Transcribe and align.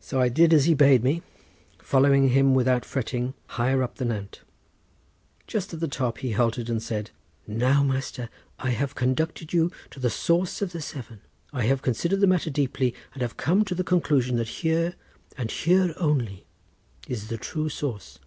So 0.00 0.20
I 0.20 0.28
did 0.28 0.52
as 0.52 0.64
he 0.64 0.74
bade 0.74 1.04
me, 1.04 1.22
following 1.78 2.30
him 2.30 2.56
without 2.56 2.84
fretting 2.84 3.34
higher 3.50 3.84
up 3.84 3.98
the 3.98 4.04
nant. 4.04 4.40
Just 5.46 5.72
at 5.72 5.78
the 5.78 5.86
top 5.86 6.18
he 6.18 6.32
halted 6.32 6.68
and 6.68 6.82
said, 6.82 7.12
"Now, 7.46 7.84
master, 7.84 8.30
I 8.58 8.70
have 8.70 8.96
conducted 8.96 9.52
you 9.52 9.70
to 9.92 10.00
the 10.00 10.10
source 10.10 10.60
of 10.60 10.72
the 10.72 10.82
Severn. 10.82 11.20
I 11.52 11.66
have 11.66 11.82
considered 11.82 12.18
the 12.18 12.26
matter 12.26 12.50
deeply, 12.50 12.96
and 13.12 13.22
have 13.22 13.36
come 13.36 13.64
to 13.66 13.76
the 13.76 13.84
conclusion 13.84 14.34
that 14.38 14.48
here, 14.48 14.96
and 15.38 15.52
here 15.52 15.94
only, 15.98 16.46
is 17.06 17.28
the 17.28 17.38
true 17.38 17.68
source. 17.68 18.18